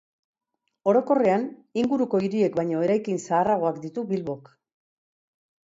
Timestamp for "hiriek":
2.25-2.57